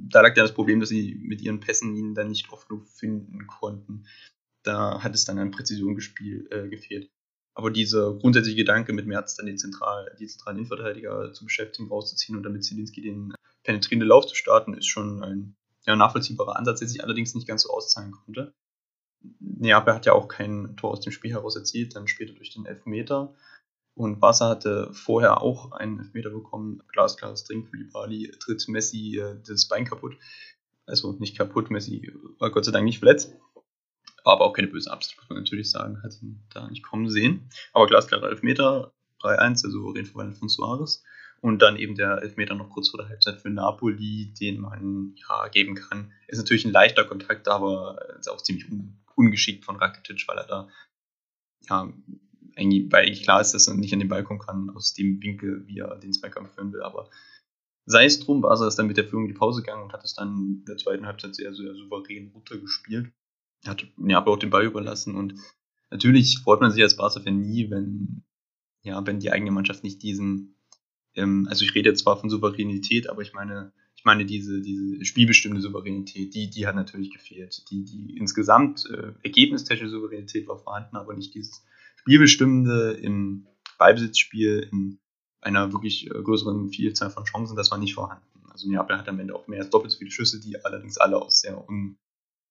da 0.10 0.22
lag 0.22 0.36
ja 0.36 0.44
das 0.44 0.54
Problem, 0.54 0.80
dass 0.80 0.90
sie 0.90 1.16
mit 1.22 1.42
ihren 1.42 1.60
Pässen 1.60 1.96
ihn 1.96 2.14
dann 2.14 2.30
nicht 2.30 2.52
oft 2.52 2.68
genug 2.68 2.88
finden 2.88 3.48
konnten. 3.48 4.06
Da 4.64 5.02
hat 5.02 5.16
es 5.16 5.26
dann 5.26 5.40
an 5.40 5.52
Präzision 5.52 5.98
äh, 5.98 6.68
gefehlt. 6.68 7.10
Aber 7.54 7.72
dieser 7.72 8.14
grundsätzliche 8.14 8.58
Gedanke, 8.58 8.94
mit 8.94 9.08
Merz 9.08 9.36
dann 9.36 9.48
den 9.48 9.58
Zentral, 9.58 10.16
die 10.20 10.28
zentralen 10.28 10.60
Innenverteidiger 10.60 11.34
zu 11.34 11.46
beschäftigen, 11.46 11.90
rauszuziehen 11.90 12.38
und 12.38 12.44
damit 12.44 12.64
Zelinski 12.64 13.02
den 13.02 13.34
penetrierenden 13.64 14.10
Lauf 14.10 14.28
zu 14.28 14.36
starten, 14.36 14.74
ist 14.74 14.88
schon 14.88 15.24
ein 15.24 15.56
ja, 15.86 15.96
nachvollziehbarer 15.96 16.56
Ansatz, 16.56 16.80
der 16.80 16.88
sich 16.88 17.04
allerdings 17.04 17.34
nicht 17.34 17.48
ganz 17.48 17.64
so 17.64 17.70
auszahlen 17.70 18.12
konnte. 18.12 18.54
Neapel 19.40 19.94
hat 19.94 20.06
ja 20.06 20.14
auch 20.14 20.28
kein 20.28 20.76
Tor 20.78 20.92
aus 20.92 21.02
dem 21.02 21.12
Spiel 21.12 21.32
heraus 21.32 21.56
erzielt, 21.56 21.96
dann 21.96 22.08
später 22.08 22.34
durch 22.34 22.54
den 22.54 22.66
Elfmeter. 22.66 23.34
Und 23.98 24.20
Barca 24.20 24.50
hatte 24.50 24.94
vorher 24.94 25.42
auch 25.42 25.72
einen 25.72 26.00
Elfmeter 26.00 26.30
bekommen. 26.30 26.84
Glasklares 26.90 27.46
Ding, 27.46 27.68
Koulibaly 27.68 28.32
tritt 28.40 28.68
Messi 28.68 29.18
äh, 29.18 29.42
das 29.46 29.68
Bein 29.68 29.86
kaputt. 29.86 30.16
Also 30.86 31.14
nicht 31.14 31.36
kaputt, 31.36 31.72
Messi 31.72 32.14
war 32.38 32.52
Gott 32.52 32.66
sei 32.66 32.72
Dank 32.72 32.86
nicht 32.86 33.00
verletzt. 33.00 33.36
War 34.24 34.34
aber 34.34 34.46
auch 34.46 34.54
keine 34.54 34.68
böse 34.68 34.92
Absicht, 34.92 35.18
muss 35.18 35.28
man 35.30 35.40
natürlich 35.40 35.72
sagen. 35.72 36.04
Hat 36.04 36.22
ihn 36.22 36.44
da 36.54 36.68
nicht 36.70 36.84
kommen 36.84 37.10
sehen. 37.10 37.50
Aber 37.74 37.88
glasklarer 37.88 38.30
Elfmeter, 38.30 38.94
3-1, 39.22 39.66
also 39.66 39.72
souverän 39.72 40.06
verwandelt 40.06 40.38
von 40.38 40.50
Suarez. 40.50 41.04
Und 41.42 41.62
dann 41.64 41.76
eben 41.76 41.96
der 41.96 42.22
Elfmeter 42.22 42.54
noch 42.54 42.70
kurz 42.70 42.90
vor 42.90 43.00
der 43.00 43.10
Halbzeit 43.10 43.42
für 43.42 43.50
Napoli, 43.50 44.32
den 44.40 44.60
man 44.60 45.16
ja 45.28 45.48
geben 45.48 45.74
kann. 45.74 46.12
Ist 46.28 46.38
natürlich 46.38 46.66
ein 46.66 46.72
leichter 46.72 47.04
Kontakt, 47.04 47.48
aber 47.48 47.98
ist 48.20 48.30
auch 48.30 48.42
ziemlich 48.42 48.70
un 48.70 49.00
ungeschickt 49.16 49.66
von 49.66 49.78
Rakitic, 49.78 50.28
weil 50.28 50.38
er 50.38 50.46
da 50.46 50.70
ja 51.68 51.92
eigentlich, 52.58 52.92
weil 52.92 53.06
eigentlich 53.06 53.24
klar 53.24 53.40
ist, 53.40 53.54
dass 53.54 53.68
er 53.68 53.76
nicht 53.76 53.94
an 53.94 54.00
den 54.00 54.10
Ball 54.10 54.24
kommen 54.24 54.40
kann 54.40 54.70
aus 54.72 54.94
dem 54.94 55.22
Winkel, 55.22 55.66
wie 55.68 55.80
er 55.80 55.96
den 55.98 56.14
Zweikampf 56.14 56.56
führen 56.56 56.74
will. 56.74 56.82
Aber 56.82 57.10
sei 57.86 58.06
es 58.06 58.20
drum, 58.20 58.42
Barca 58.42 58.68
ist 58.68 58.76
dann 58.76 58.88
mit 58.88 58.98
der 58.98 59.08
Führung 59.08 59.26
in 59.26 59.34
die 59.34 59.38
Pause 59.38 59.62
gegangen 59.62 59.84
und 59.84 59.94
hat 59.94 60.04
es 60.04 60.16
dann 60.16 60.36
in 60.38 60.66
der 60.68 60.78
zweiten 60.78 61.06
Halbzeit 61.06 61.36
sehr, 61.36 61.54
sehr 61.54 61.74
souverän 61.76 62.32
runtergespielt. 62.34 63.12
hat 63.66 63.86
Neapel 63.98 64.34
auch 64.34 64.40
den 64.40 64.50
Ball 64.50 64.66
überlassen 64.66 65.16
und 65.16 65.36
natürlich 65.90 66.40
freut 66.40 66.62
man 66.62 66.72
sich 66.72 66.84
als 66.84 66.98
Barca-Fan 66.98 67.40
nie, 67.40 67.70
wenn, 67.70 68.24
ja, 68.84 69.06
wenn 69.06 69.20
die 69.20 69.32
eigene 69.32 69.52
Mannschaft 69.52 69.84
nicht 69.84 70.04
diesen, 70.04 70.56
ähm, 71.16 71.48
also 71.50 71.64
ich 71.64 71.74
rede 71.76 71.90
jetzt 71.90 72.02
zwar 72.02 72.18
von 72.18 72.30
Souveränität, 72.30 73.10
aber 73.10 73.22
ich 73.22 73.34
meine, 73.34 73.72
ich 73.96 74.06
meine 74.06 74.26
diese, 74.26 74.62
diese 74.62 75.04
spielbestimmte 75.06 75.62
Souveränität, 75.62 76.34
die, 76.36 76.50
die 76.50 76.68
hat 76.68 76.76
natürlich 76.76 77.12
gefehlt. 77.12 77.64
Die, 77.72 77.84
die 77.84 78.16
insgesamt 78.18 78.86
äh, 78.92 79.14
ergebnistechnische 79.24 79.90
Souveränität 79.90 80.48
war 80.48 80.60
vorhanden, 80.60 80.98
aber 80.98 81.16
nicht 81.16 81.34
dieses 81.34 81.66
spielbestimmende 82.08 82.94
im 82.94 83.48
Ballbesitzspiel, 83.78 84.70
in 84.72 84.98
einer 85.42 85.74
wirklich 85.74 86.08
äh, 86.08 86.24
größeren 86.24 86.70
Vielzahl 86.70 87.10
von 87.10 87.26
Chancen, 87.26 87.58
das 87.58 87.70
war 87.70 87.78
nicht 87.78 87.96
vorhanden. 87.96 88.24
Also 88.50 88.70
Neapel 88.70 88.98
hat 88.98 89.10
am 89.10 89.20
Ende 89.20 89.36
auch 89.36 89.48
mehr 89.48 89.60
als 89.60 89.70
doppelt 89.70 89.92
so 89.92 89.98
viele 89.98 90.10
Schüsse, 90.10 90.40
die 90.40 90.64
allerdings 90.64 90.98
alle 90.98 91.22
aus 91.22 91.42
sehr 91.42 91.62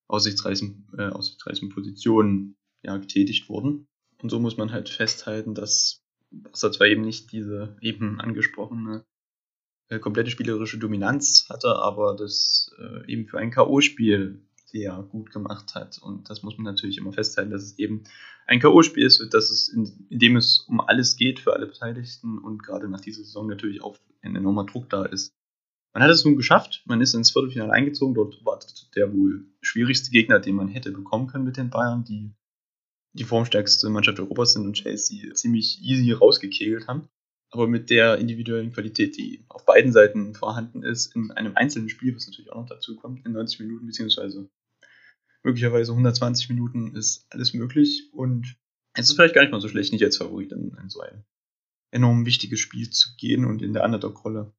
unaussichtsreichen 0.09 0.87
äh, 0.99 1.09
aussichtsreichen 1.09 1.71
Positionen 1.71 2.57
ja, 2.83 2.99
getätigt 2.99 3.49
wurden. 3.49 3.89
Und 4.21 4.29
so 4.29 4.39
muss 4.39 4.59
man 4.59 4.73
halt 4.73 4.91
festhalten, 4.91 5.55
dass 5.55 6.05
Barca 6.31 6.71
zwar 6.71 6.87
eben 6.87 7.03
nicht 7.03 7.33
diese 7.33 7.79
eben 7.81 8.21
angesprochene 8.21 9.07
äh, 9.89 9.99
komplette 9.99 10.31
spielerische 10.31 10.79
Dominanz 10.79 11.47
hatte, 11.49 11.77
aber 11.77 12.15
das 12.15 12.71
äh, 12.79 13.11
eben 13.11 13.27
für 13.27 13.39
ein 13.39 13.51
K.O.-Spiel 13.51 14.46
sehr 14.67 15.07
gut 15.11 15.31
gemacht 15.31 15.75
hat. 15.75 15.99
Und 15.99 16.29
das 16.29 16.43
muss 16.43 16.57
man 16.59 16.65
natürlich 16.65 16.99
immer 16.99 17.13
festhalten, 17.13 17.51
dass 17.51 17.63
es 17.63 17.79
eben 17.79 18.05
ein 18.47 18.61
K.O.-Spiel 18.61 19.05
ist, 19.05 19.33
dass 19.33 19.51
es 19.51 19.69
in, 19.69 20.07
in, 20.11 20.19
dem 20.19 20.37
es 20.37 20.67
um 20.69 20.81
alles 20.81 21.17
geht 21.17 21.41
für 21.41 21.53
alle 21.53 21.67
Beteiligten 21.67 22.39
und 22.39 22.63
gerade 22.63 22.89
nach 22.89 23.01
dieser 23.01 23.25
Saison 23.25 23.47
natürlich 23.49 23.83
auch 23.83 23.97
ein 24.23 24.37
enormer 24.37 24.65
Druck 24.67 24.89
da 24.91 25.05
ist. 25.05 25.35
Man 25.95 26.03
hat 26.03 26.11
es 26.11 26.25
nun 26.25 26.37
geschafft, 26.37 26.83
man 26.85 27.01
ist 27.01 27.15
ins 27.15 27.31
Viertelfinale 27.31 27.73
eingezogen, 27.73 28.15
dort 28.15 28.45
wartet 28.45 28.95
der 28.95 29.15
wohl 29.15 29.47
schwierigste 29.63 30.11
Gegner, 30.11 30.41
den 30.41 30.55
man 30.55 30.69
hätte 30.69 30.93
bekommen 30.93 31.27
können 31.27 31.45
mit 31.45 31.57
den 31.57 31.71
Bayern, 31.71 32.05
die 32.05 32.35
die 33.15 33.25
formstärkste 33.25 33.89
Mannschaft 33.89 34.21
Europas 34.21 34.53
sind 34.53 34.67
und 34.67 34.75
Chelsea 34.75 35.33
ziemlich 35.33 35.81
easy 35.83 36.13
rausgekegelt 36.13 36.87
haben. 36.87 37.09
Aber 37.51 37.67
mit 37.67 37.89
der 37.89 38.19
individuellen 38.19 38.73
Qualität, 38.73 39.17
die 39.17 39.45
auf 39.49 39.65
beiden 39.65 39.93
Seiten 39.93 40.35
vorhanden 40.35 40.83
ist, 40.83 41.15
in 41.15 41.31
einem 41.31 41.57
einzelnen 41.57 41.89
Spiel, 41.89 42.15
was 42.15 42.27
natürlich 42.27 42.53
auch 42.53 42.61
noch 42.61 42.69
dazu 42.69 42.97
kommt, 42.97 43.25
in 43.25 43.33
90 43.33 43.61
Minuten 43.61 43.87
beziehungsweise 43.87 44.51
möglicherweise 45.47 45.93
120 45.93 46.49
Minuten 46.49 46.95
ist 46.97 47.25
alles 47.31 47.55
möglich 47.55 48.11
und 48.13 48.57
es 48.95 49.09
ist 49.09 49.15
vielleicht 49.15 49.35
gar 49.35 49.43
nicht 49.43 49.53
mal 49.53 49.61
so 49.61 49.69
schlecht, 49.69 49.93
nicht 49.93 50.05
als 50.05 50.17
Favorit 50.17 50.51
in, 50.51 50.77
in 50.83 50.89
so 50.89 51.01
ein 51.01 51.25
enorm 51.93 52.27
wichtiges 52.27 52.59
Spiel 52.59 52.91
zu 52.91 53.11
gehen 53.17 53.45
und 53.45 53.63
in 53.63 53.73
der 53.73 53.85
Underdog-Rolle 53.85 54.53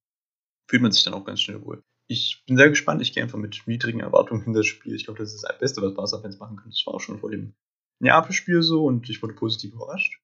fühlt 0.70 0.82
man 0.82 0.94
sich 0.94 1.04
dann 1.04 1.14
auch 1.14 1.26
ganz 1.26 1.42
schnell 1.42 1.62
wohl. 1.62 1.84
Ich 2.10 2.44
bin 2.48 2.56
sehr 2.56 2.70
gespannt, 2.70 3.02
ich 3.02 3.12
gehe 3.12 3.22
einfach 3.22 3.38
mit 3.38 3.64
niedrigen 3.66 4.00
Erwartungen 4.00 4.46
in 4.46 4.54
das 4.54 4.66
Spiel. 4.66 4.96
Ich 4.96 5.04
glaube, 5.04 5.20
das 5.20 5.34
ist 5.34 5.44
das 5.44 5.60
Beste, 5.60 5.82
was 5.82 5.94
Barca-Fans 5.94 6.40
machen 6.40 6.56
können. 6.56 6.72
Das 6.72 6.84
war 6.86 6.94
auch 6.94 7.02
schon 7.02 7.20
vor 7.20 7.32
dem 7.32 7.54
Neapel-Spiel 8.00 8.62
so 8.62 8.86
und 8.86 9.10
ich 9.10 9.22
wurde 9.22 9.34
positiv 9.34 9.74
überrascht. 9.74 10.22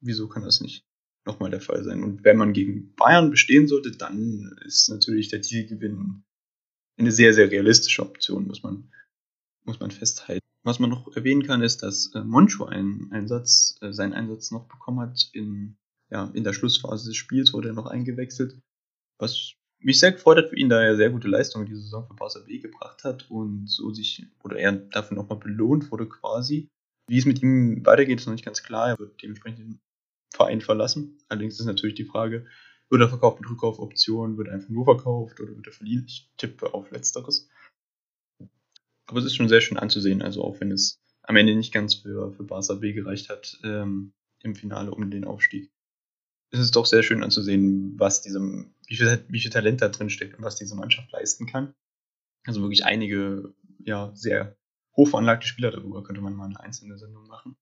Wieso 0.00 0.28
kann 0.28 0.44
das 0.44 0.60
nicht 0.60 0.86
nochmal 1.26 1.50
der 1.50 1.60
Fall 1.60 1.82
sein? 1.82 2.04
Und 2.04 2.22
wenn 2.22 2.36
man 2.36 2.52
gegen 2.52 2.94
Bayern 2.94 3.30
bestehen 3.30 3.66
sollte, 3.66 3.90
dann 3.90 4.56
ist 4.64 4.88
natürlich 4.90 5.28
der 5.28 5.42
Titelgewinn 5.42 6.22
eine 6.98 7.10
sehr, 7.10 7.34
sehr 7.34 7.50
realistische 7.50 8.02
Option, 8.02 8.46
muss 8.46 8.62
man, 8.62 8.92
muss 9.64 9.80
man 9.80 9.90
festhalten. 9.90 10.44
Was 10.62 10.78
man 10.78 10.90
noch 10.90 11.14
erwähnen 11.14 11.42
kann, 11.42 11.62
ist, 11.62 11.82
dass 11.82 12.12
äh, 12.14 12.22
Moncho 12.22 12.64
einen 12.64 13.12
Einsatz, 13.12 13.76
äh, 13.82 13.92
seinen 13.92 14.14
Einsatz 14.14 14.50
noch 14.50 14.66
bekommen 14.66 15.00
hat. 15.00 15.28
In, 15.32 15.76
ja, 16.10 16.30
in 16.32 16.44
der 16.44 16.54
Schlussphase 16.54 17.08
des 17.08 17.16
Spiels 17.16 17.52
wurde 17.52 17.68
er 17.68 17.74
noch 17.74 17.86
eingewechselt, 17.86 18.58
was 19.18 19.54
mich 19.78 20.00
sehr 20.00 20.12
gefreut 20.12 20.38
hat 20.38 20.48
für 20.48 20.56
ihn, 20.56 20.70
da 20.70 20.82
er 20.82 20.96
sehr 20.96 21.10
gute 21.10 21.28
Leistungen 21.28 21.66
diese 21.66 21.82
Saison 21.82 22.06
für 22.06 22.14
Barca 22.14 22.40
B 22.40 22.58
gebracht 22.58 23.04
hat 23.04 23.30
und 23.30 23.68
so 23.68 23.92
sich, 23.92 24.26
oder 24.42 24.56
er 24.56 24.72
dafür 24.72 25.16
nochmal 25.16 25.38
belohnt 25.38 25.90
wurde 25.90 26.08
quasi. 26.08 26.68
Wie 27.06 27.18
es 27.18 27.26
mit 27.26 27.42
ihm 27.42 27.84
weitergeht, 27.84 28.20
ist 28.20 28.26
noch 28.26 28.32
nicht 28.32 28.46
ganz 28.46 28.62
klar. 28.62 28.88
Er 28.88 28.98
wird 28.98 29.22
dementsprechend 29.22 29.58
den 29.58 29.80
Verein 30.32 30.62
verlassen. 30.62 31.18
Allerdings 31.28 31.60
ist 31.60 31.66
natürlich 31.66 31.96
die 31.96 32.06
Frage, 32.06 32.46
wird 32.88 33.02
er 33.02 33.08
verkauft 33.08 33.40
mit 33.40 33.50
Rückkaufoption, 33.50 34.38
wird 34.38 34.48
er 34.48 34.54
einfach 34.54 34.70
nur 34.70 34.84
verkauft 34.84 35.38
oder 35.40 35.54
wird 35.54 35.66
er 35.66 35.72
verliehen? 35.72 36.04
Ich 36.06 36.30
tippe 36.38 36.72
auf 36.72 36.90
Letzteres. 36.90 37.48
Aber 39.06 39.18
es 39.18 39.26
ist 39.26 39.36
schon 39.36 39.48
sehr 39.48 39.60
schön 39.60 39.78
anzusehen, 39.78 40.22
also 40.22 40.42
auch 40.42 40.60
wenn 40.60 40.72
es 40.72 41.00
am 41.22 41.36
Ende 41.36 41.54
nicht 41.54 41.72
ganz 41.72 41.94
für, 41.94 42.32
für 42.32 42.44
Barca 42.44 42.74
B 42.74 42.92
gereicht 42.92 43.28
hat 43.28 43.58
ähm, 43.64 44.12
im 44.40 44.54
Finale 44.54 44.90
um 44.90 45.10
den 45.10 45.24
Aufstieg. 45.24 45.70
Es 46.50 46.60
ist 46.60 46.76
doch 46.76 46.86
sehr 46.86 47.02
schön 47.02 47.22
anzusehen, 47.22 47.98
was 47.98 48.22
diesem, 48.22 48.74
wie 48.86 48.96
viel, 48.96 49.24
wie 49.28 49.40
viel 49.40 49.50
Talent 49.50 49.82
da 49.82 49.88
drin 49.88 50.10
steckt 50.10 50.38
und 50.38 50.44
was 50.44 50.56
diese 50.56 50.76
Mannschaft 50.76 51.10
leisten 51.12 51.46
kann. 51.46 51.74
Also 52.46 52.60
wirklich 52.60 52.84
einige, 52.84 53.54
ja, 53.78 54.12
sehr 54.14 54.56
hochveranlagte 54.96 55.46
Spieler, 55.46 55.70
darüber 55.70 56.02
könnte 56.04 56.20
man 56.20 56.34
mal 56.34 56.46
eine 56.46 56.60
einzelne 56.60 56.98
Sendung 56.98 57.26
machen. 57.26 57.56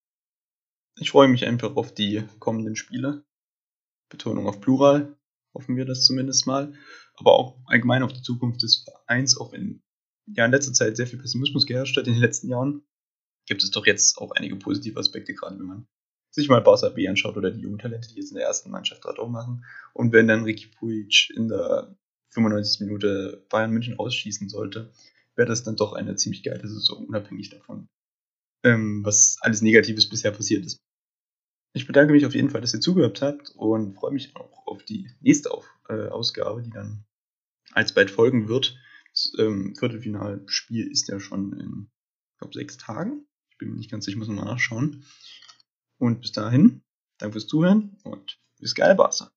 Ich 0.98 1.10
freue 1.10 1.28
mich 1.28 1.46
einfach 1.46 1.76
auf 1.76 1.94
die 1.94 2.24
kommenden 2.38 2.76
Spiele. 2.76 3.24
Betonung 4.10 4.46
auf 4.46 4.60
Plural, 4.60 5.16
hoffen 5.54 5.76
wir 5.76 5.86
das 5.86 6.04
zumindest 6.04 6.46
mal. 6.46 6.74
Aber 7.14 7.32
auch 7.32 7.58
allgemein 7.66 8.02
auf 8.02 8.12
die 8.12 8.22
Zukunft 8.22 8.62
des 8.62 8.84
Vereins, 8.84 9.38
auch 9.38 9.52
wenn 9.52 9.82
ja 10.26 10.44
in 10.44 10.50
letzter 10.50 10.72
Zeit 10.72 10.96
sehr 10.96 11.06
viel 11.06 11.18
Pessimismus 11.18 11.66
geherrscht 11.66 11.96
hat 11.96 12.06
in 12.06 12.14
den 12.14 12.22
letzten 12.22 12.48
Jahren, 12.48 12.82
gibt 13.46 13.62
es 13.62 13.70
doch 13.70 13.86
jetzt 13.86 14.18
auch 14.18 14.32
einige 14.32 14.56
positive 14.56 14.98
Aspekte, 14.98 15.34
gerade 15.34 15.58
wenn 15.58 15.66
man 15.66 15.86
sich 16.30 16.48
mal 16.48 16.60
Barca 16.60 16.88
B 16.88 17.06
anschaut 17.08 17.36
oder 17.36 17.50
die 17.50 17.60
Jugendtalente, 17.60 18.08
die 18.08 18.16
jetzt 18.16 18.30
in 18.30 18.36
der 18.36 18.46
ersten 18.46 18.70
Mannschaft 18.70 19.02
gerade 19.02 19.20
auch 19.20 19.28
machen. 19.28 19.64
Und 19.92 20.12
wenn 20.12 20.28
dann 20.28 20.44
Ricky 20.44 20.68
Puig 20.68 21.30
in 21.34 21.48
der 21.48 21.94
95. 22.30 22.86
Minute 22.86 23.44
Bayern 23.50 23.70
München 23.70 23.98
ausschießen 23.98 24.48
sollte, 24.48 24.90
wäre 25.36 25.48
das 25.48 25.62
dann 25.62 25.76
doch 25.76 25.92
eine 25.92 26.16
ziemlich 26.16 26.42
geile 26.42 26.66
Saison, 26.66 27.06
unabhängig 27.06 27.50
davon, 27.50 27.88
ähm, 28.64 29.04
was 29.04 29.36
alles 29.40 29.60
Negatives 29.60 30.08
bisher 30.08 30.30
passiert 30.30 30.64
ist. 30.64 30.78
Ich 31.74 31.86
bedanke 31.86 32.12
mich 32.12 32.26
auf 32.26 32.34
jeden 32.34 32.50
Fall, 32.50 32.60
dass 32.60 32.74
ihr 32.74 32.80
zugehört 32.80 33.22
habt 33.22 33.50
und 33.56 33.94
freue 33.94 34.12
mich 34.12 34.36
auch 34.36 34.66
auf 34.66 34.84
die 34.84 35.10
nächste 35.20 35.50
auf, 35.50 35.66
äh, 35.88 36.08
Ausgabe, 36.08 36.62
die 36.62 36.70
dann 36.70 37.04
alsbald 37.72 38.10
folgen 38.10 38.48
wird. 38.48 38.76
Ähm, 39.38 39.74
Viertelfinalspiel 39.76 40.90
ist 40.90 41.08
ja 41.08 41.20
schon 41.20 41.52
in, 41.58 41.90
ich 42.32 42.38
glaube, 42.38 42.54
sechs 42.54 42.76
Tagen. 42.76 43.26
Ich 43.50 43.58
bin 43.58 43.70
mir 43.70 43.76
nicht 43.76 43.90
ganz 43.90 44.04
sicher, 44.04 44.16
ich 44.16 44.18
muss 44.18 44.28
nochmal 44.28 44.46
nachschauen. 44.46 45.04
Und 45.98 46.20
bis 46.20 46.32
dahin, 46.32 46.82
danke 47.18 47.34
fürs 47.34 47.46
Zuhören 47.46 47.96
und 48.02 48.38
bis 48.58 48.74
geil, 48.74 48.94
Barca. 48.94 49.30